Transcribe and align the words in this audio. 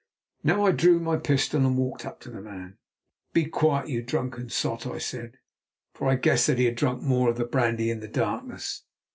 Now 0.43 0.65
I 0.65 0.71
drew 0.71 0.99
my 0.99 1.17
pistol 1.17 1.63
and 1.63 1.77
walked 1.77 2.07
up 2.07 2.19
to 2.21 2.31
the 2.31 2.41
man. 2.41 2.79
"Be 3.33 3.45
quiet, 3.45 3.87
you 3.87 4.01
drunken 4.01 4.49
sot," 4.49 4.87
I 4.87 4.97
said, 4.97 5.37
for 5.93 6.07
I 6.07 6.15
guessed 6.15 6.47
that 6.47 6.57
he 6.57 6.65
had 6.65 6.73
drunk 6.75 7.03
more 7.03 7.29
of 7.29 7.37
the 7.37 7.45
brandy 7.45 7.91
in 7.91 7.99
the 7.99 8.07
darkness. 8.07 8.81